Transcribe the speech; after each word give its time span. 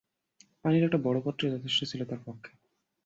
পানির 0.61 0.83
একটা 0.83 0.97
বড় 0.97 1.17
পাত্রই 1.21 1.51
যথেষ্ট 1.51 1.79
ছিল 1.83 2.01
তার 2.05 2.19
পক্ষে। 2.25 2.51